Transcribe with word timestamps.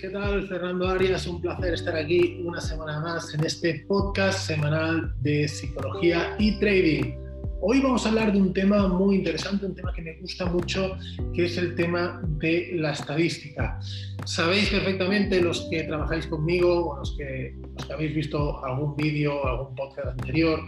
¿qué 0.00 0.08
tal? 0.08 0.48
Fernando 0.48 0.88
Arias, 0.88 1.26
un 1.26 1.42
placer 1.42 1.74
estar 1.74 1.94
aquí 1.94 2.40
una 2.42 2.58
semana 2.58 3.00
más 3.00 3.34
en 3.34 3.44
este 3.44 3.84
podcast 3.86 4.46
semanal 4.46 5.12
de 5.20 5.46
psicología 5.46 6.36
y 6.38 6.58
trading. 6.58 7.16
Hoy 7.60 7.80
vamos 7.80 8.06
a 8.06 8.08
hablar 8.08 8.32
de 8.32 8.40
un 8.40 8.54
tema 8.54 8.88
muy 8.88 9.16
interesante, 9.16 9.66
un 9.66 9.74
tema 9.74 9.92
que 9.92 10.00
me 10.00 10.14
gusta 10.14 10.46
mucho, 10.46 10.96
que 11.34 11.44
es 11.44 11.58
el 11.58 11.74
tema 11.74 12.22
de 12.38 12.70
la 12.76 12.92
estadística. 12.92 13.78
Sabéis 14.24 14.70
perfectamente 14.70 15.38
los 15.42 15.68
que 15.70 15.82
trabajáis 15.82 16.26
conmigo 16.28 16.96
los 16.98 17.14
que, 17.18 17.54
los 17.76 17.84
que 17.84 17.92
habéis 17.92 18.14
visto 18.14 18.64
algún 18.64 18.96
vídeo, 18.96 19.46
algún 19.46 19.74
podcast 19.74 20.08
anterior, 20.08 20.60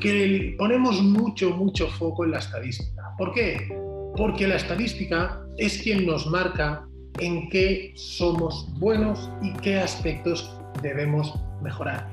que 0.00 0.54
ponemos 0.56 1.02
mucho, 1.02 1.50
mucho 1.50 1.88
foco 1.88 2.24
en 2.24 2.30
la 2.30 2.38
estadística. 2.38 3.02
¿Por 3.18 3.34
qué? 3.34 3.68
Porque 4.16 4.48
la 4.48 4.56
estadística 4.56 5.42
es 5.58 5.82
quien 5.82 6.06
nos 6.06 6.26
marca 6.26 6.86
en 7.18 7.48
qué 7.48 7.92
somos 7.96 8.66
buenos 8.78 9.30
y 9.42 9.52
qué 9.54 9.78
aspectos 9.78 10.56
debemos 10.82 11.34
mejorar. 11.62 12.08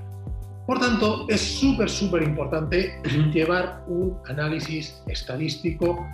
Por 0.66 0.80
tanto, 0.80 1.26
es 1.28 1.42
súper, 1.42 1.90
súper 1.90 2.24
importante 2.24 3.02
llevar 3.34 3.84
un 3.88 4.18
análisis 4.30 5.04
estadístico 5.08 6.08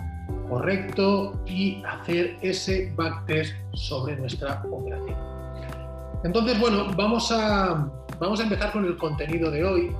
correcto 0.48 1.40
y 1.46 1.82
hacer 1.84 2.36
ese 2.42 2.92
backtest 2.96 3.54
sobre 3.74 4.16
nuestra 4.16 4.62
operación. 4.70 5.16
Entonces, 6.24 6.58
bueno, 6.58 6.86
vamos 6.96 7.30
a, 7.30 7.88
vamos 8.18 8.40
a 8.40 8.42
empezar 8.42 8.72
con 8.72 8.84
el 8.84 8.96
contenido 8.96 9.50
de 9.50 9.64
hoy, 9.64 9.92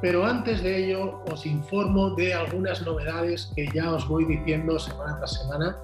pero 0.00 0.24
antes 0.24 0.62
de 0.62 0.84
ello 0.84 1.22
os 1.30 1.44
informo 1.44 2.10
de 2.10 2.32
algunas 2.32 2.84
novedades 2.86 3.52
que 3.54 3.68
ya 3.74 3.92
os 3.92 4.08
voy 4.08 4.24
diciendo 4.24 4.78
semana 4.78 5.18
tras 5.18 5.34
semana. 5.34 5.76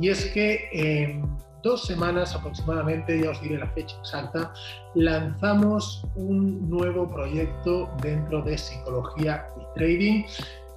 Y 0.00 0.08
es 0.08 0.24
que 0.26 0.68
en 0.72 1.28
dos 1.62 1.84
semanas 1.84 2.34
aproximadamente, 2.34 3.20
ya 3.20 3.30
os 3.30 3.40
diré 3.40 3.58
la 3.58 3.68
fecha 3.68 3.96
exacta, 3.98 4.52
lanzamos 4.94 6.04
un 6.16 6.68
nuevo 6.68 7.08
proyecto 7.08 7.90
dentro 8.02 8.42
de 8.42 8.56
psicología 8.56 9.46
y 9.56 9.78
trading. 9.78 10.24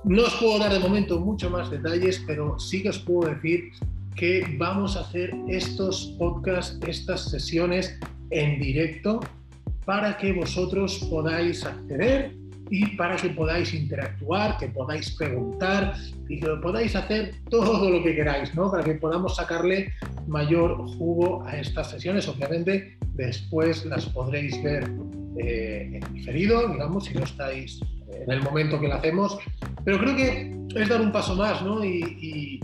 No 0.04 0.24
os 0.24 0.36
puedo 0.36 0.60
dar 0.60 0.74
de 0.74 0.80
momento 0.80 1.20
mucho 1.20 1.50
más 1.50 1.70
detalles, 1.70 2.24
pero 2.28 2.60
sí 2.60 2.84
que 2.84 2.90
os 2.90 3.00
puedo 3.00 3.34
decir 3.34 3.72
que 4.16 4.56
vamos 4.60 4.96
a 4.96 5.02
hacer 5.02 5.34
estos 5.48 6.16
podcasts, 6.20 6.78
estas 6.88 7.30
sesiones 7.30 7.98
en 8.30 8.60
directo 8.60 9.20
para 9.86 10.18
que 10.18 10.34
vosotros 10.34 10.98
podáis 11.10 11.66
acceder 11.66 12.36
y 12.74 12.88
para 12.96 13.16
que 13.18 13.30
podáis 13.30 13.72
interactuar, 13.76 14.58
que 14.58 14.68
podáis 14.68 15.12
preguntar 15.12 15.94
y 16.28 16.40
que 16.40 16.48
podáis 16.60 16.96
hacer 16.96 17.36
todo 17.52 17.88
lo 17.88 18.04
que 18.04 18.16
queráis, 18.16 18.56
¿no? 18.56 18.72
Para 18.72 18.84
que 18.84 18.96
podamos 18.96 19.36
sacarle 19.36 19.94
mayor 20.26 20.78
jugo 20.98 21.46
a 21.46 21.56
estas 21.60 21.92
sesiones. 21.92 22.28
Obviamente, 22.28 22.98
después 23.14 23.86
las 23.86 24.08
podréis 24.08 24.62
ver 24.64 24.90
eh, 25.38 26.00
en 26.02 26.14
diferido, 26.16 26.68
digamos, 26.68 27.06
si 27.06 27.14
no 27.14 27.24
estáis 27.24 27.80
en 28.12 28.32
el 28.32 28.42
momento 28.42 28.82
que 28.82 28.88
la 28.88 28.96
hacemos. 28.96 29.38
Pero 29.86 30.00
creo 30.00 30.16
que 30.16 30.56
es 30.76 30.90
dar 30.90 31.00
un 31.00 31.12
paso 31.12 31.36
más, 31.36 31.62
¿no? 31.62 31.86
Y, 31.86 32.60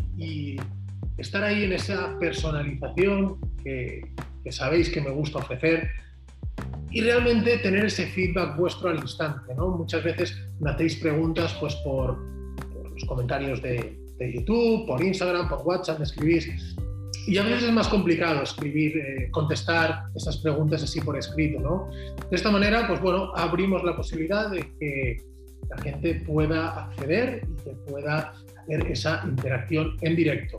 estar 1.19 1.43
ahí 1.43 1.65
en 1.65 1.73
esa 1.73 2.17
personalización 2.17 3.37
que 3.61 4.01
sabéis 4.49 4.89
que 4.89 5.01
me 5.01 5.09
gusta 5.11 5.39
ofrecer 5.39 5.89
y 6.91 7.01
realmente 7.01 7.57
tener 7.59 7.85
ese 7.85 8.07
feedback 8.07 8.57
vuestro 8.57 8.89
al 8.89 8.97
instante. 8.97 9.53
¿no? 9.55 9.69
Muchas 9.69 10.03
veces 10.03 10.37
me 10.59 10.71
hacéis 10.71 10.95
preguntas 10.95 11.55
pues, 11.59 11.75
por, 11.77 12.17
los 12.93 13.05
comentarios 13.05 13.61
de, 13.61 13.97
de, 14.17 14.33
YouTube, 14.33 14.87
por 14.87 15.03
Instagram, 15.03 15.47
por 15.49 15.61
WhatsApp, 15.63 15.99
me 15.99 16.05
escribís. 16.05 16.75
Y 17.27 17.37
a 17.37 17.43
veces 17.43 17.63
es 17.63 17.71
más 17.71 17.87
complicado 17.87 18.41
escribir, 18.41 18.97
eh, 18.97 19.29
contestar 19.31 20.05
esas 20.15 20.37
preguntas 20.37 20.81
así 20.83 20.99
por 21.01 21.17
escrito. 21.17 21.59
¿no? 21.59 21.89
De 22.29 22.35
esta 22.35 22.49
manera, 22.49 22.87
pues 22.87 22.99
bueno, 23.01 23.31
abrimos 23.35 23.83
la 23.83 23.95
posibilidad 23.95 24.49
de 24.49 24.65
que 24.79 25.28
la 25.69 25.77
gente 25.81 26.15
pueda 26.25 26.85
acceder 26.85 27.41
y 27.47 27.63
que 27.63 27.71
pueda 27.89 28.33
hacer 28.57 28.91
esa 28.91 29.23
interacción 29.25 29.97
en 30.01 30.15
directo. 30.15 30.57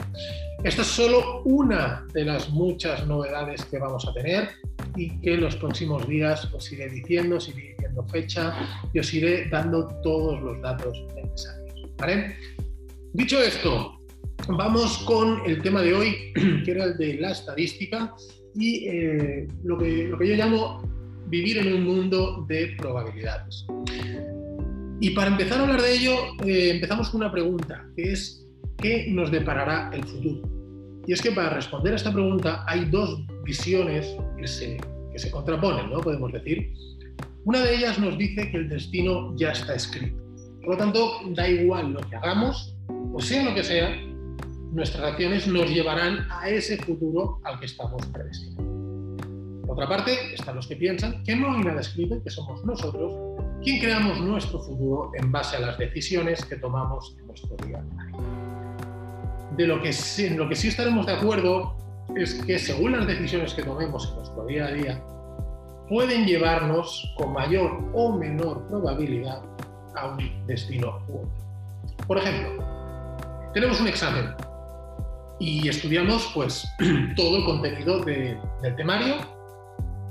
Esta 0.63 0.83
es 0.83 0.89
solo 0.89 1.43
una 1.45 2.07
de 2.13 2.25
las 2.25 2.51
muchas 2.51 3.07
novedades 3.07 3.65
que 3.65 3.79
vamos 3.79 4.07
a 4.07 4.13
tener 4.13 4.49
y 4.97 5.19
que 5.21 5.35
en 5.35 5.41
los 5.41 5.57
próximos 5.57 6.07
días 6.07 6.53
os 6.53 6.73
iré 6.73 6.89
diciendo, 6.89 7.37
os 7.37 7.49
iré 7.49 7.75
diciendo 7.77 8.07
fecha 8.09 8.55
y 8.93 8.99
os 8.99 9.13
iré 9.15 9.49
dando 9.49 9.87
todos 10.03 10.41
los 10.43 10.61
datos 10.61 11.03
necesarios. 11.15 12.35
Dicho 13.13 13.41
esto, 13.41 14.01
vamos 14.49 14.99
con 14.99 15.43
el 15.47 15.61
tema 15.63 15.83
de 15.83 15.95
hoy, 15.95 16.33
que 16.65 16.71
era 16.71 16.85
el 16.85 16.97
de 16.97 17.15
la 17.15 17.33
estadística 17.33 18.15
y 18.55 18.89
eh, 18.89 19.49
lo, 19.65 19.79
que, 19.79 20.05
lo 20.05 20.19
que 20.19 20.29
yo 20.29 20.35
llamo 20.35 20.83
vivir 21.27 21.59
en 21.59 21.73
un 21.73 21.85
mundo 21.85 22.45
de 22.49 22.75
probabilidades. 22.79 23.67
Y 25.01 25.11
para 25.11 25.29
empezar 25.29 25.59
a 25.59 25.63
hablar 25.63 25.81
de 25.81 25.95
ello, 25.95 26.13
eh, 26.45 26.73
empezamos 26.73 27.09
con 27.09 27.23
una 27.23 27.33
pregunta, 27.33 27.87
que 27.97 28.13
es, 28.13 28.47
¿qué 28.77 29.07
nos 29.11 29.31
deparará 29.31 29.91
el 29.95 30.05
futuro? 30.05 30.43
Y 31.07 31.15
es 31.15 31.23
que 31.23 31.33
para 31.33 31.49
responder 31.49 31.95
a 31.95 31.97
esta 31.97 32.13
pregunta 32.13 32.65
hay 32.69 32.85
dos 32.85 33.23
visiones 33.43 34.15
que 34.39 34.47
se, 34.47 34.77
que 35.11 35.19
se 35.19 35.31
contraponen, 35.31 35.89
¿no? 35.89 36.01
Podemos 36.01 36.31
decir. 36.33 36.75
Una 37.47 37.63
de 37.63 37.77
ellas 37.77 37.99
nos 37.99 38.19
dice 38.19 38.51
que 38.51 38.59
el 38.59 38.69
destino 38.69 39.35
ya 39.37 39.53
está 39.53 39.75
escrito. 39.75 40.21
Por 40.61 40.73
lo 40.73 40.77
tanto, 40.77 41.21
da 41.31 41.49
igual 41.49 41.95
lo 41.95 42.01
que 42.01 42.17
hagamos, 42.17 42.77
o 43.15 43.21
sea 43.21 43.43
lo 43.43 43.55
que 43.55 43.65
sea, 43.65 43.97
nuestras 44.73 45.13
acciones 45.13 45.47
nos 45.47 45.71
llevarán 45.71 46.27
a 46.31 46.51
ese 46.51 46.77
futuro 46.77 47.41
al 47.45 47.59
que 47.59 47.67
estamos 47.67 48.05
predestinados. 48.07 48.60
Por 49.71 49.85
otra 49.85 49.99
parte, 49.99 50.35
están 50.35 50.57
los 50.57 50.67
que 50.67 50.75
piensan 50.75 51.23
que 51.23 51.37
no 51.37 51.53
hay 51.53 51.63
nada 51.63 51.81
escrito, 51.81 52.21
que 52.25 52.29
somos 52.29 52.65
nosotros 52.65 53.13
quien 53.63 53.79
creamos 53.79 54.21
nuestro 54.21 54.59
futuro 54.59 55.13
en 55.15 55.31
base 55.31 55.59
a 55.59 55.61
las 55.61 55.79
decisiones 55.79 56.45
que 56.45 56.57
tomamos 56.57 57.15
en 57.21 57.29
nuestro 57.29 57.57
día 57.65 57.79
a 57.79 57.83
día. 57.83 58.19
De 59.57 59.69
lo 59.69 59.81
que 59.81 59.93
en 60.19 60.39
lo 60.39 60.49
que 60.49 60.57
sí 60.57 60.67
estaremos 60.67 61.07
de 61.07 61.13
acuerdo 61.13 61.77
es 62.17 62.35
que 62.45 62.59
según 62.59 62.99
las 62.99 63.07
decisiones 63.07 63.55
que 63.55 63.63
tomemos 63.63 64.09
en 64.09 64.17
nuestro 64.17 64.45
día 64.47 64.67
a 64.67 64.73
día, 64.73 65.05
pueden 65.89 66.27
llevarnos 66.27 67.15
con 67.17 67.33
mayor 67.33 67.93
o 67.95 68.13
menor 68.19 68.67
probabilidad 68.67 69.41
a 69.95 70.09
un 70.09 70.47
destino 70.49 70.99
u 71.09 71.19
otro. 71.19 72.07
Por 72.09 72.19
ejemplo, 72.19 72.65
tenemos 73.55 73.81
un 73.81 73.87
examen 73.87 74.35
y 75.39 75.69
estudiamos 75.69 76.29
pues 76.35 76.69
todo 77.17 77.37
el 77.37 77.45
contenido 77.45 78.05
del 78.05 78.75
temario, 78.75 79.39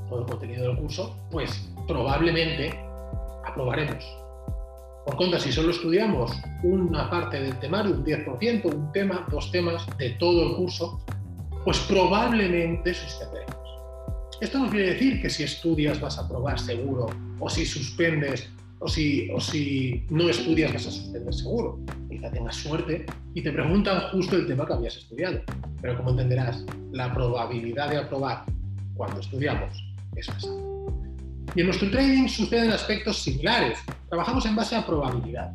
todo 0.10 0.22
el 0.22 0.26
contenido 0.26 0.68
del 0.68 0.78
curso, 0.78 1.16
pues 1.32 1.70
probablemente 1.88 2.78
aprobaremos. 3.46 4.04
Por 5.06 5.16
contra, 5.16 5.40
si 5.40 5.52
solo 5.52 5.72
estudiamos 5.72 6.32
una 6.64 7.10
parte 7.10 7.40
del 7.40 7.58
temario, 7.60 7.94
un 7.94 8.06
10%, 8.06 8.66
un 8.66 8.92
tema, 8.92 9.26
dos 9.32 9.52
temas 9.52 9.86
de 9.98 10.12
todo 10.12 10.50
el 10.50 10.56
curso, 10.56 11.00
pues 11.64 11.80
probablemente 11.80 12.94
suspenderemos. 12.94 13.56
Esto 14.42 14.60
no 14.60 14.70
quiere 14.70 14.94
decir 14.94 15.22
que 15.22 15.30
si 15.30 15.44
estudias 15.44 16.00
vas 16.00 16.18
a 16.18 16.22
aprobar 16.22 16.60
seguro, 16.60 17.08
o 17.40 17.50
si 17.50 17.66
suspendes, 17.66 18.50
o 18.80 18.88
si, 18.88 19.30
o 19.32 19.40
si 19.40 20.06
no 20.10 20.30
estudias 20.30 20.74
vas 20.74 20.88
a 20.88 20.92
suspender 20.92 21.34
seguro. 21.34 21.80
Quizá 22.10 22.32
tengas 22.32 22.56
suerte 22.56 23.06
y 23.34 23.42
te 23.42 23.52
preguntan 23.52 24.12
justo 24.12 24.38
el 24.38 24.48
tema 24.48 24.66
que 24.66 24.74
habías 24.74 24.96
estudiado. 24.96 25.42
Pero 25.82 25.98
como 25.98 26.12
entenderás, 26.12 26.64
la 26.92 27.14
probabilidad 27.14 27.90
de 27.90 27.98
aprobar 27.98 28.46
cuando 28.96 29.20
estudiamos 29.20 29.89
es 30.16 30.28
bastante. 30.28 30.70
Y 31.56 31.62
en 31.62 31.66
nuestro 31.66 31.90
trading 31.90 32.28
suceden 32.28 32.72
aspectos 32.72 33.24
similares. 33.24 33.80
Trabajamos 34.08 34.46
en 34.46 34.56
base 34.56 34.76
a 34.76 34.86
probabilidad. 34.86 35.52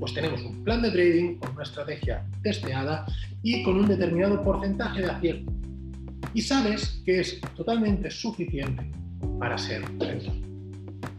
Pues 0.00 0.14
tenemos 0.14 0.42
un 0.42 0.64
plan 0.64 0.82
de 0.82 0.90
trading 0.90 1.36
con 1.36 1.52
una 1.52 1.62
estrategia 1.62 2.26
testeada 2.42 3.06
y 3.42 3.62
con 3.62 3.76
un 3.76 3.86
determinado 3.86 4.42
porcentaje 4.42 5.02
de 5.02 5.10
acierto. 5.10 5.52
Y 6.32 6.40
sabes 6.40 7.02
que 7.04 7.20
es 7.20 7.40
totalmente 7.56 8.10
suficiente 8.10 8.90
para 9.38 9.56
ser 9.58 9.82
rentable. 9.82 10.42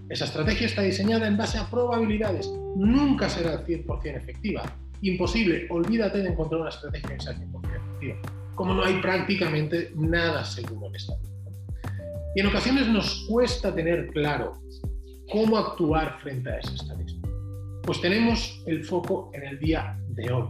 Esa 0.10 0.26
estrategia 0.26 0.68
está 0.68 0.81
diseñada 0.81 1.28
en 1.28 1.38
base 1.38 1.58
a 1.58 1.70
probabilidades. 1.70 2.52
Nunca 2.76 3.30
será 3.30 3.66
100% 3.66 4.18
efectiva. 4.18 4.64
Imposible, 5.02 5.68
olvídate 5.70 6.20
de 6.20 6.30
encontrar 6.30 6.62
una 6.62 6.70
estrategia 6.70 7.10
que 7.10 7.24
sea 7.24 7.34
100% 7.34 7.76
efectiva. 7.76 8.16
Como 8.56 8.74
no 8.74 8.84
hay 8.84 9.02
prácticamente 9.02 9.92
nada 9.96 10.44
seguro 10.44 10.88
en 10.88 10.96
esta. 10.96 11.14
Y 12.36 12.42
en 12.42 12.48
ocasiones 12.48 12.88
nos 12.90 13.26
cuesta 13.30 13.74
tener 13.74 14.08
claro 14.08 14.60
cómo 15.32 15.58
actuar 15.58 16.20
frente 16.22 16.50
a 16.50 16.58
esa 16.58 16.74
estadística. 16.74 17.30
Pues 17.84 18.02
tenemos 18.02 18.62
el 18.66 18.84
foco 18.84 19.32
en 19.34 19.44
el 19.44 19.58
día 19.58 19.98
de 20.10 20.30
hoy. 20.34 20.50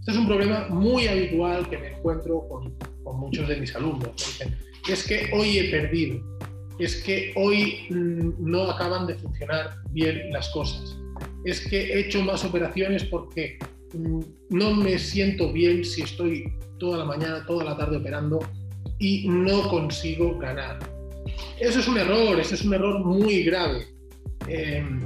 Este 0.00 0.12
es 0.12 0.18
un 0.18 0.26
problema 0.26 0.68
muy 0.68 1.08
habitual 1.08 1.70
que 1.70 1.78
me 1.78 1.96
encuentro 1.96 2.46
con, 2.48 2.74
muchos 3.18 3.48
de 3.48 3.56
mis 3.56 3.74
alumnos. 3.74 4.40
es 4.88 5.06
que 5.06 5.30
hoy 5.32 5.58
he 5.58 5.70
perdido, 5.70 6.20
es 6.78 7.02
que 7.02 7.32
hoy 7.36 7.86
mm, 7.88 8.32
no 8.38 8.70
acaban 8.70 9.06
de 9.06 9.14
funcionar 9.14 9.76
bien 9.90 10.30
las 10.32 10.48
cosas, 10.50 10.98
es 11.44 11.66
que 11.66 11.92
he 11.92 12.00
hecho 12.00 12.22
más 12.22 12.44
operaciones 12.44 13.04
porque 13.04 13.58
mm, 13.94 14.20
no 14.50 14.74
me 14.74 14.98
siento 14.98 15.52
bien 15.52 15.84
si 15.84 16.02
estoy 16.02 16.52
toda 16.78 16.98
la 16.98 17.04
mañana, 17.04 17.46
toda 17.46 17.64
la 17.64 17.76
tarde 17.76 17.98
operando 17.98 18.40
y 18.98 19.28
no 19.28 19.68
consigo 19.68 20.38
ganar 20.38 20.78
Eso 21.58 21.80
es 21.80 21.88
un 21.88 21.98
error, 21.98 22.38
eso 22.40 22.54
es 22.54 22.64
un 22.64 22.74
error 22.74 23.04
muy 23.04 23.42
grave. 23.44 23.86
Em, 24.48 25.00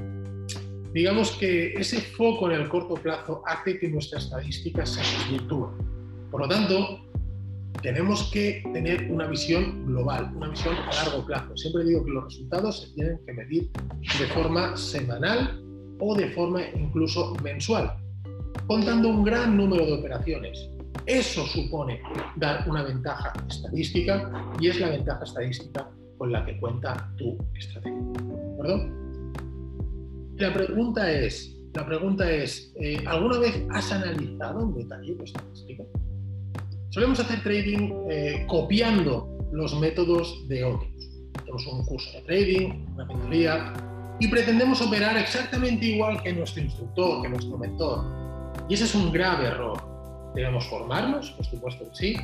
digamos 0.92 1.32
que 1.32 1.74
ese 1.74 2.00
foco 2.00 2.50
en 2.50 2.60
el 2.60 2.68
corto 2.68 2.94
plazo 2.94 3.42
hace 3.46 3.78
que 3.78 3.88
nuestra 3.88 4.18
estadística 4.18 4.86
se 4.86 5.00
desvirtúe. 5.00 5.70
Por 6.30 6.40
lo 6.40 6.48
tanto, 6.48 7.06
tenemos 7.82 8.30
que 8.32 8.62
tener 8.72 9.10
una 9.10 9.26
visión 9.26 9.86
global, 9.86 10.32
una 10.34 10.48
visión 10.48 10.74
a 10.74 10.94
largo 11.04 11.24
plazo. 11.26 11.56
Siempre 11.56 11.84
digo 11.84 12.04
que 12.04 12.10
los 12.10 12.24
resultados 12.24 12.80
se 12.82 12.94
tienen 12.94 13.20
que 13.26 13.32
medir 13.32 13.70
de 14.18 14.26
forma 14.28 14.76
semanal 14.76 15.62
o 16.00 16.14
de 16.14 16.30
forma 16.30 16.62
incluso 16.74 17.34
mensual, 17.42 17.92
contando 18.66 19.08
un 19.08 19.24
gran 19.24 19.56
número 19.56 19.86
de 19.86 19.92
operaciones. 19.94 20.68
Eso 21.06 21.46
supone 21.46 22.00
dar 22.36 22.68
una 22.68 22.82
ventaja 22.82 23.32
estadística 23.48 24.30
y 24.60 24.68
es 24.68 24.80
la 24.80 24.88
ventaja 24.90 25.24
estadística 25.24 25.88
con 26.18 26.32
la 26.32 26.44
que 26.44 26.58
cuenta 26.58 27.12
tu 27.16 27.36
estrategia. 27.54 28.00
¿De 28.00 28.52
acuerdo? 28.52 28.90
La 30.36 30.52
pregunta 30.52 31.10
es, 31.10 31.56
la 31.74 31.86
pregunta 31.86 32.30
es 32.30 32.72
eh, 32.76 33.02
¿alguna 33.06 33.38
vez 33.38 33.66
has 33.70 33.90
analizado 33.92 34.62
en 34.62 34.74
detalle 34.74 35.14
tu 35.14 35.24
estadística? 35.24 35.84
Solemos 36.90 37.20
hacer 37.20 37.42
trading 37.42 37.92
eh, 38.10 38.44
copiando 38.48 39.28
los 39.52 39.78
métodos 39.78 40.46
de 40.48 40.64
otros. 40.64 40.90
Tenemos 41.32 41.66
un 41.66 41.84
curso 41.84 42.10
de 42.12 42.22
trading, 42.22 42.86
una 42.94 43.04
mentoría, 43.04 43.72
y 44.18 44.28
pretendemos 44.28 44.80
operar 44.80 45.16
exactamente 45.18 45.86
igual 45.86 46.22
que 46.22 46.32
nuestro 46.32 46.62
instructor, 46.62 47.22
que 47.22 47.28
nuestro 47.28 47.58
mentor. 47.58 48.04
Y 48.68 48.74
ese 48.74 48.84
es 48.84 48.94
un 48.94 49.12
grave 49.12 49.46
error. 49.46 49.78
Debemos 50.34 50.66
formarnos, 50.66 51.30
por 51.32 51.44
supuesto 51.44 51.88
que 51.90 51.94
sí, 51.94 52.16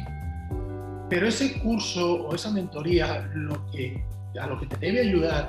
pero 1.13 1.29
ese 1.29 1.59
curso 1.59 2.25
o 2.25 2.35
esa 2.35 2.51
mentoría 2.51 3.29
lo 3.35 3.71
que, 3.71 4.03
a 4.41 4.47
lo 4.47 4.59
que 4.59 4.65
te 4.65 4.79
debe 4.79 5.01
ayudar 5.01 5.47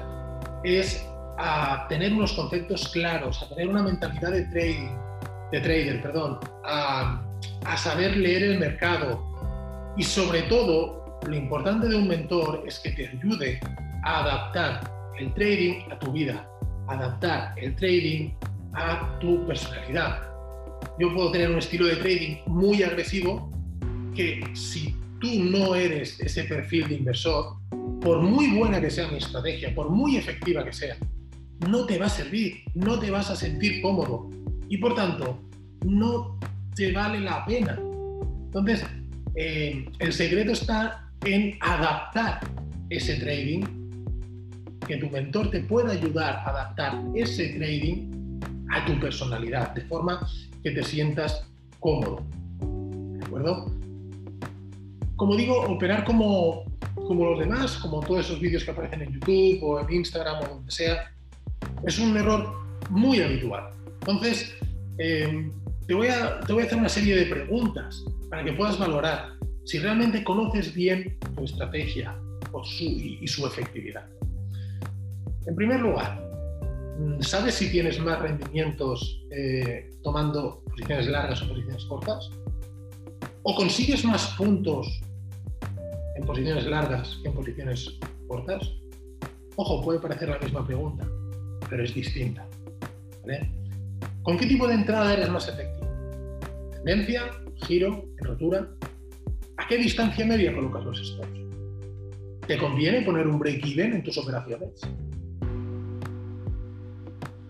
es 0.61 1.07
a 1.37 1.85
tener 1.87 2.11
unos 2.11 2.33
conceptos 2.33 2.89
claros, 2.89 3.41
a 3.41 3.47
tener 3.47 3.69
una 3.69 3.81
mentalidad 3.81 4.31
de 4.31 4.43
trading, 4.47 4.89
de 5.53 5.61
trader, 5.61 6.01
perdón, 6.01 6.39
a, 6.65 7.23
a 7.63 7.77
saber 7.77 8.17
leer 8.17 8.43
el 8.43 8.59
mercado 8.59 9.23
y 9.95 10.03
sobre 10.03 10.41
todo 10.43 11.21
lo 11.25 11.33
importante 11.33 11.87
de 11.87 11.95
un 11.95 12.09
mentor 12.09 12.65
es 12.67 12.79
que 12.79 12.91
te 12.91 13.07
ayude 13.07 13.61
a 14.03 14.19
adaptar 14.19 14.81
el 15.17 15.33
trading 15.33 15.89
a 15.89 15.97
tu 15.97 16.11
vida, 16.11 16.45
adaptar 16.89 17.57
el 17.57 17.73
trading 17.77 18.31
a 18.73 19.17
tu 19.21 19.47
personalidad. 19.47 20.23
Yo 20.99 21.13
puedo 21.13 21.31
tener 21.31 21.51
un 21.51 21.59
estilo 21.59 21.85
de 21.85 21.95
trading 21.95 22.35
muy 22.47 22.83
agresivo 22.83 23.49
que 24.13 24.43
si 24.53 24.93
tú 25.23 25.41
no 25.41 25.73
eres 25.73 26.19
ese 26.19 26.43
perfil 26.43 26.89
de 26.89 26.95
inversor, 26.95 27.55
por 28.01 28.21
muy 28.21 28.57
buena 28.57 28.81
que 28.81 28.89
sea 28.89 29.07
mi 29.07 29.19
estrategia, 29.19 29.73
por 29.73 29.89
muy 29.89 30.17
efectiva 30.17 30.65
que 30.65 30.73
sea, 30.73 30.97
no 31.69 31.85
te 31.85 31.97
va 31.97 32.07
a 32.07 32.09
servir, 32.09 32.57
no 32.75 32.99
te 32.99 33.09
vas 33.09 33.29
a 33.29 33.35
sentir 33.37 33.81
cómodo 33.81 34.29
y 34.67 34.77
por 34.77 34.95
tanto 34.95 35.41
no 35.85 36.37
te 36.75 36.91
vale 36.91 37.21
la 37.21 37.45
pena. 37.45 37.79
Entonces, 38.47 38.83
eh, 39.35 39.85
el 39.99 40.11
secreto 40.11 40.51
está 40.51 41.09
en 41.23 41.57
adaptar 41.61 42.41
ese 42.89 43.15
trading, 43.15 43.61
que 44.85 44.97
tu 44.97 45.09
mentor 45.09 45.51
te 45.51 45.61
pueda 45.61 45.93
ayudar 45.93 46.35
a 46.35 46.49
adaptar 46.49 47.01
ese 47.15 47.53
trading 47.53 48.41
a 48.71 48.85
tu 48.85 48.99
personalidad, 48.99 49.73
de 49.73 49.81
forma 49.83 50.27
que 50.61 50.71
te 50.71 50.83
sientas 50.83 51.47
cómodo. 51.79 52.25
¿De 52.59 53.25
acuerdo? 53.25 53.82
Como 55.23 55.37
digo, 55.37 55.61
operar 55.61 56.03
como, 56.03 56.65
como 56.95 57.29
los 57.29 57.39
demás, 57.39 57.77
como 57.77 58.01
todos 58.01 58.25
esos 58.25 58.41
vídeos 58.41 58.65
que 58.65 58.71
aparecen 58.71 59.03
en 59.03 59.13
YouTube 59.13 59.63
o 59.63 59.79
en 59.79 59.89
Instagram 59.89 60.43
o 60.43 60.47
donde 60.55 60.69
sea, 60.69 61.13
es 61.87 61.97
un 61.97 62.17
error 62.17 62.53
muy 62.89 63.21
habitual. 63.21 63.69
Entonces, 64.01 64.53
eh, 64.97 65.49
te, 65.87 65.93
voy 65.93 66.07
a, 66.07 66.41
te 66.41 66.51
voy 66.51 66.63
a 66.63 66.65
hacer 66.65 66.77
una 66.77 66.89
serie 66.89 67.15
de 67.15 67.27
preguntas 67.27 68.03
para 68.29 68.43
que 68.43 68.51
puedas 68.51 68.77
valorar 68.77 69.29
si 69.63 69.79
realmente 69.79 70.25
conoces 70.25 70.73
bien 70.73 71.17
tu 71.37 71.45
estrategia 71.45 72.19
y, 72.81 73.25
su 73.25 73.47
efectividad. 73.47 74.05
En 75.47 75.55
primer 75.55 75.79
lugar, 75.79 76.21
¿sabes 77.21 77.55
si 77.55 77.71
tienes 77.71 77.97
más 77.97 78.19
rendimientos 78.19 79.23
eh, 79.31 79.89
tomando 80.03 80.61
posiciones 80.65 81.07
largas 81.07 81.41
o 81.43 81.47
posiciones 81.47 81.85
cortas? 81.85 82.29
¿O 83.43 83.55
consigues 83.55 84.03
más 84.03 84.27
puntos 84.37 85.02
en 86.15 86.25
posiciones 86.25 86.65
largas 86.65 87.19
que 87.21 87.29
en 87.29 87.35
posiciones 87.35 87.99
cortas? 88.27 88.71
Ojo, 89.55 89.83
puede 89.83 89.99
parecer 89.99 90.29
la 90.29 90.39
misma 90.39 90.65
pregunta, 90.65 91.07
pero 91.69 91.83
es 91.83 91.93
distinta. 91.93 92.45
¿Con 94.23 94.37
qué 94.37 94.45
tipo 94.45 94.67
de 94.67 94.75
entrada 94.75 95.13
eres 95.13 95.29
más 95.29 95.47
efectivo? 95.47 95.87
¿Tendencia? 96.71 97.23
¿Giro? 97.65 98.05
¿Rotura? 98.17 98.67
¿A 99.57 99.67
qué 99.67 99.77
distancia 99.77 100.25
media 100.25 100.53
colocas 100.53 100.83
los 100.83 100.97
stops? 100.97 101.39
¿Te 102.47 102.57
conviene 102.57 103.01
poner 103.03 103.27
un 103.27 103.39
break-even 103.39 103.93
en 103.93 104.03
tus 104.03 104.17
operaciones? 104.17 104.81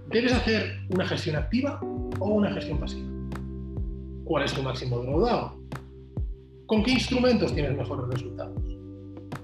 ¿Debes 0.10 0.34
hacer 0.34 0.80
una 0.90 1.08
gestión 1.08 1.38
activa 1.38 1.80
o 2.20 2.26
una 2.26 2.54
gestión 2.54 2.80
pasiva? 2.80 3.10
¿Cuál 4.26 4.46
es 4.46 4.54
tu 4.54 4.62
máximo 4.62 5.00
drawdown? 5.00 5.63
¿Con 6.66 6.82
qué 6.84 6.92
instrumentos 6.92 7.54
tienes 7.54 7.76
mejores 7.76 8.08
resultados? 8.08 8.62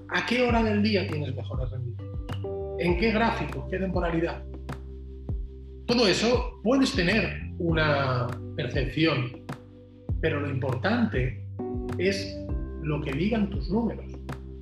¿A 0.08 0.24
qué 0.26 0.42
hora 0.42 0.62
del 0.62 0.82
día 0.82 1.06
tienes 1.06 1.34
mejores 1.34 1.70
rendimientos? 1.70 2.36
¿En 2.78 2.98
qué 2.98 3.12
gráfico? 3.12 3.68
¿Qué 3.70 3.78
temporalidad? 3.78 4.42
Todo 5.86 6.06
eso 6.06 6.60
puedes 6.62 6.92
tener 6.94 7.52
una 7.58 8.26
percepción, 8.56 9.44
pero 10.20 10.40
lo 10.40 10.50
importante 10.50 11.46
es 11.98 12.38
lo 12.82 13.02
que 13.02 13.12
digan 13.12 13.50
tus 13.50 13.70
números. 13.70 14.06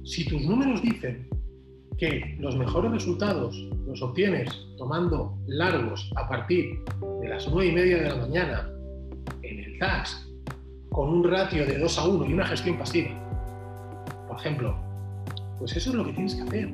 Si 0.04 0.26
tus 0.26 0.42
números 0.42 0.82
dicen 0.82 1.28
que 1.96 2.36
los 2.40 2.56
mejores 2.56 2.90
resultados 2.90 3.56
los 3.86 4.02
obtienes 4.02 4.48
tomando 4.76 5.38
largos 5.46 6.10
a 6.16 6.28
partir 6.28 6.80
de 7.20 7.28
las 7.28 7.48
9 7.48 7.68
y 7.68 7.72
media 7.72 7.98
de 7.98 8.08
la 8.08 8.16
mañana 8.16 8.70
en 9.42 9.60
el 9.60 9.78
DAX 9.78 10.27
con 10.98 11.10
un 11.10 11.30
ratio 11.30 11.64
de 11.64 11.78
2 11.78 11.96
a 11.96 12.08
1 12.08 12.26
y 12.26 12.32
una 12.32 12.44
gestión 12.44 12.76
pasiva, 12.76 13.10
por 14.26 14.36
ejemplo, 14.36 14.76
pues 15.60 15.76
eso 15.76 15.90
es 15.90 15.94
lo 15.94 16.04
que 16.04 16.12
tienes 16.12 16.34
que 16.34 16.42
hacer 16.42 16.72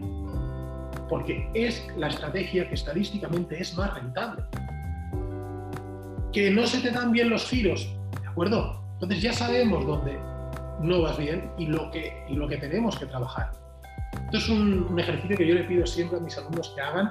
porque 1.10 1.46
es 1.52 1.86
la 1.98 2.08
estrategia 2.08 2.66
que 2.66 2.74
estadísticamente 2.74 3.60
es 3.60 3.76
más 3.76 3.92
rentable. 3.92 4.42
Que 6.32 6.50
no 6.50 6.66
se 6.66 6.80
te 6.80 6.90
dan 6.90 7.12
bien 7.12 7.28
los 7.28 7.44
giros, 7.44 7.86
¿de 8.22 8.26
acuerdo? 8.26 8.82
Entonces 8.94 9.20
ya 9.20 9.34
sabemos 9.34 9.86
dónde 9.86 10.18
no 10.80 11.02
vas 11.02 11.18
bien 11.18 11.50
y 11.58 11.66
lo 11.66 11.90
que, 11.90 12.24
lo 12.30 12.48
que 12.48 12.56
tenemos 12.56 12.98
que 12.98 13.04
trabajar. 13.04 13.52
Esto 14.24 14.38
es 14.38 14.48
un, 14.48 14.98
ejercicio 14.98 15.36
que 15.36 15.46
yo 15.46 15.54
le 15.54 15.64
pido 15.64 15.86
siempre 15.86 16.16
a 16.16 16.20
mis 16.22 16.38
alumnos 16.38 16.72
que 16.74 16.80
hagan. 16.80 17.10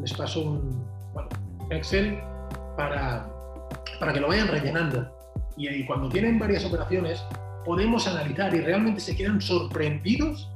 Les 0.00 0.12
paso 0.14 0.42
un 0.42 0.86
Excel 1.70 2.20
para, 2.76 3.28
para 3.98 4.12
que 4.12 4.20
lo 4.20 4.28
vayan 4.28 4.46
rellenando. 4.46 5.21
Y, 5.56 5.68
y 5.68 5.84
cuando 5.86 6.08
tienen 6.08 6.38
varias 6.38 6.64
operaciones, 6.64 7.22
podemos 7.64 8.06
analizar 8.06 8.54
y 8.54 8.60
realmente 8.60 9.00
se 9.00 9.16
quedan 9.16 9.40
sorprendidos 9.40 10.48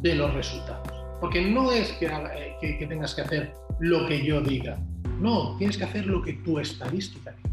de 0.00 0.14
los 0.14 0.32
resultados. 0.34 0.88
Porque 1.20 1.42
no 1.42 1.72
es 1.72 1.96
eh, 2.00 2.56
que, 2.60 2.86
tengas 2.86 3.14
que 3.14 3.22
hacer 3.22 3.54
lo 3.80 4.06
que 4.06 4.24
yo 4.24 4.40
diga. 4.40 4.78
No, 5.18 5.56
tienes 5.56 5.76
que 5.76 5.84
hacer 5.84 6.06
lo 6.06 6.22
que 6.22 6.34
tu 6.34 6.58
estadística 6.58 7.32
diga. 7.32 7.50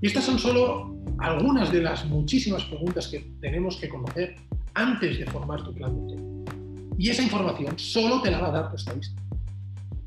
Y 0.00 0.06
estas 0.06 0.24
son 0.24 0.38
solo 0.38 0.96
algunas 1.18 1.72
de 1.72 1.82
las 1.82 2.04
muchísimas 2.06 2.64
preguntas 2.64 3.08
que 3.08 3.20
tenemos 3.40 3.76
que 3.76 3.88
conocer 3.88 4.36
antes 4.74 5.18
de 5.18 5.26
formar 5.26 5.64
tu 5.64 5.74
plan 5.74 5.94
de 5.94 6.14
trading. 6.14 6.94
Y 6.96 7.10
esa 7.10 7.22
información 7.22 7.78
solo 7.78 8.22
te 8.22 8.30
la 8.30 8.40
va 8.40 8.48
a 8.48 8.52
dar 8.52 8.70
tu 8.70 8.76
estadística. 8.76 9.20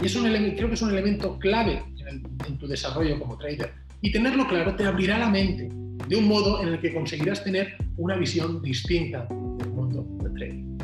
Y 0.02 0.06
es 0.06 0.16
un 0.16 0.24
creo 0.24 0.68
que 0.68 0.74
es 0.74 0.82
un 0.82 0.92
elemento 0.92 1.38
clave 1.38 1.84
en 2.48 2.58
tu 2.58 2.68
desarrollo 2.68 3.20
como 3.20 3.38
trader. 3.38 3.72
Y 4.02 4.12
tenerlo 4.12 4.48
claro 4.48 4.76
te 4.76 4.84
abrirá 4.84 5.18
la 5.18 5.30
mente 5.30 5.70
de 6.08 6.16
un 6.16 6.28
modo 6.28 6.62
en 6.62 6.70
el 6.70 6.82
que 6.82 6.94
conseguirás 6.94 7.44
tener 7.44 7.76
una 7.98 8.18
visión 8.18 8.62
distinta 8.62 9.28
del 9.30 9.70
mundo 9.70 10.06
del 10.24 10.34
trading. 10.34 10.78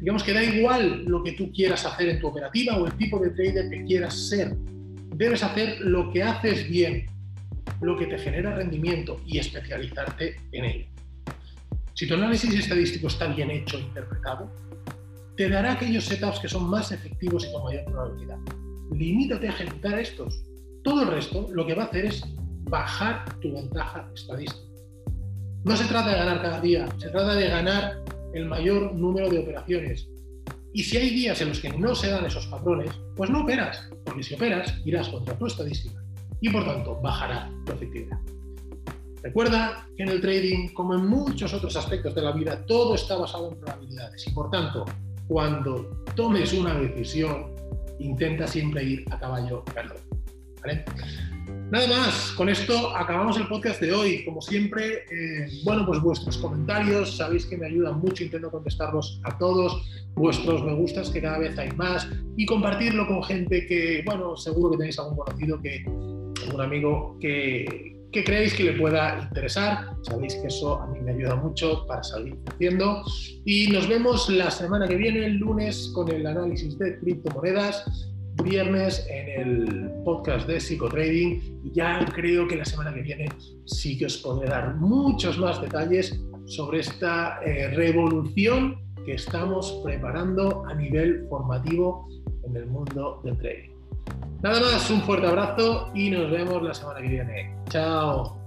Digamos 0.00 0.22
que 0.22 0.32
da 0.32 0.42
igual 0.42 1.04
lo 1.04 1.22
que 1.22 1.32
tú 1.32 1.52
quieras 1.52 1.84
hacer 1.84 2.08
en 2.08 2.20
tu 2.20 2.28
operativa 2.28 2.76
o 2.76 2.86
el 2.86 2.92
tipo 2.94 3.18
de 3.18 3.30
trader 3.30 3.68
que 3.68 3.84
quieras 3.84 4.28
ser. 4.28 4.56
Debes 5.16 5.42
hacer 5.42 5.80
lo 5.80 6.10
que 6.10 6.22
haces 6.22 6.68
bien, 6.68 7.06
lo 7.82 7.98
que 7.98 8.06
te 8.06 8.18
genera 8.18 8.54
rendimiento 8.54 9.20
y 9.26 9.38
especializarte 9.38 10.36
en 10.52 10.64
ello. 10.64 10.86
Si 11.94 12.06
tu 12.06 12.14
análisis 12.14 12.54
estadístico 12.54 13.08
está 13.08 13.26
bien 13.26 13.50
hecho 13.50 13.76
e 13.76 13.80
interpretado, 13.80 14.54
te 15.36 15.48
dará 15.48 15.72
aquellos 15.72 16.04
setups 16.04 16.40
que 16.40 16.48
son 16.48 16.68
más 16.70 16.92
efectivos 16.92 17.44
y 17.44 17.52
con 17.52 17.64
mayor 17.64 17.84
probabilidad. 17.84 18.38
Limítate 18.92 19.48
a 19.48 19.50
ejecutar 19.50 19.98
estos. 19.98 20.42
Todo 20.82 21.02
el 21.02 21.08
resto 21.08 21.46
lo 21.52 21.66
que 21.66 21.74
va 21.74 21.84
a 21.84 21.86
hacer 21.86 22.06
es 22.06 22.22
bajar 22.64 23.38
tu 23.40 23.52
ventaja 23.52 24.08
estadística. 24.14 24.68
No 25.64 25.76
se 25.76 25.84
trata 25.84 26.10
de 26.10 26.18
ganar 26.18 26.42
cada 26.42 26.60
día, 26.60 26.88
se 26.98 27.08
trata 27.10 27.34
de 27.34 27.48
ganar 27.48 28.04
el 28.32 28.46
mayor 28.46 28.94
número 28.94 29.28
de 29.28 29.40
operaciones. 29.40 30.08
Y 30.72 30.82
si 30.84 30.96
hay 30.96 31.10
días 31.10 31.40
en 31.40 31.48
los 31.48 31.60
que 31.60 31.70
no 31.70 31.94
se 31.94 32.10
dan 32.10 32.24
esos 32.24 32.46
patrones, 32.46 32.90
pues 33.16 33.30
no 33.30 33.42
operas, 33.42 33.88
porque 34.04 34.22
si 34.22 34.34
operas 34.34 34.74
irás 34.84 35.08
contra 35.08 35.36
tu 35.36 35.46
estadística 35.46 36.02
y 36.40 36.50
por 36.50 36.64
tanto 36.64 37.00
bajará 37.00 37.50
tu 37.64 37.72
efectividad. 37.72 38.18
Recuerda 39.22 39.88
que 39.96 40.04
en 40.04 40.10
el 40.10 40.20
trading, 40.20 40.68
como 40.68 40.94
en 40.94 41.06
muchos 41.06 41.52
otros 41.52 41.74
aspectos 41.76 42.14
de 42.14 42.22
la 42.22 42.32
vida, 42.32 42.64
todo 42.66 42.94
está 42.94 43.16
basado 43.16 43.50
en 43.50 43.58
probabilidades 43.58 44.26
y 44.26 44.30
por 44.30 44.50
tanto, 44.50 44.84
cuando 45.26 46.04
tomes 46.14 46.52
una 46.52 46.74
decisión, 46.74 47.54
intenta 47.98 48.46
siempre 48.46 48.84
ir 48.84 49.04
a 49.10 49.18
caballo 49.18 49.64
ganador. 49.74 50.00
Nada 51.70 51.86
más, 51.86 52.32
con 52.32 52.48
esto 52.48 52.96
acabamos 52.96 53.36
el 53.36 53.46
podcast 53.46 53.78
de 53.82 53.92
hoy. 53.92 54.24
Como 54.24 54.40
siempre, 54.40 55.04
eh, 55.10 55.48
bueno, 55.64 55.84
pues 55.84 56.00
vuestros 56.00 56.38
comentarios, 56.38 57.18
sabéis 57.18 57.44
que 57.44 57.58
me 57.58 57.66
ayudan 57.66 58.00
mucho, 58.00 58.24
intento 58.24 58.50
contestarlos 58.50 59.20
a 59.24 59.36
todos, 59.36 59.86
vuestros 60.14 60.64
me 60.64 60.72
gustas, 60.74 61.10
que 61.10 61.20
cada 61.20 61.38
vez 61.38 61.58
hay 61.58 61.70
más, 61.72 62.08
y 62.38 62.46
compartirlo 62.46 63.06
con 63.06 63.22
gente 63.22 63.66
que, 63.66 64.02
bueno, 64.06 64.34
seguro 64.34 64.70
que 64.70 64.76
tenéis 64.78 64.98
algún 64.98 65.18
conocido, 65.18 65.60
que, 65.60 65.84
algún 66.46 66.60
amigo 66.62 67.18
que, 67.20 67.98
que 68.12 68.24
creéis 68.24 68.54
que 68.54 68.64
le 68.64 68.72
pueda 68.72 69.20
interesar. 69.24 69.90
Sabéis 70.04 70.36
que 70.36 70.46
eso 70.46 70.80
a 70.80 70.86
mí 70.86 71.00
me 71.00 71.12
ayuda 71.12 71.36
mucho 71.36 71.84
para 71.86 72.02
seguir 72.02 72.38
haciendo. 72.46 73.02
Y 73.44 73.66
nos 73.66 73.86
vemos 73.86 74.30
la 74.30 74.50
semana 74.50 74.88
que 74.88 74.96
viene, 74.96 75.26
el 75.26 75.36
lunes, 75.36 75.92
con 75.94 76.10
el 76.10 76.26
análisis 76.26 76.78
de 76.78 76.98
criptomonedas 76.98 78.08
viernes 78.44 79.06
en 79.10 79.28
el 79.28 79.90
podcast 80.04 80.46
de 80.46 80.60
psicotrading 80.60 81.60
y 81.64 81.72
ya 81.72 82.04
creo 82.14 82.46
que 82.46 82.56
la 82.56 82.64
semana 82.64 82.94
que 82.94 83.02
viene 83.02 83.28
sí 83.66 83.98
que 83.98 84.06
os 84.06 84.18
podré 84.18 84.48
dar 84.48 84.76
muchos 84.76 85.38
más 85.38 85.60
detalles 85.60 86.18
sobre 86.46 86.80
esta 86.80 87.40
eh, 87.44 87.68
revolución 87.74 88.76
que 89.04 89.14
estamos 89.14 89.80
preparando 89.84 90.64
a 90.66 90.74
nivel 90.74 91.26
formativo 91.28 92.08
en 92.44 92.56
el 92.56 92.66
mundo 92.66 93.20
del 93.24 93.36
trading. 93.38 93.70
Nada 94.42 94.60
más, 94.60 94.90
un 94.90 95.00
fuerte 95.02 95.26
abrazo 95.26 95.90
y 95.94 96.10
nos 96.10 96.30
vemos 96.30 96.62
la 96.62 96.72
semana 96.72 97.00
que 97.00 97.08
viene. 97.08 97.56
Chao. 97.68 98.37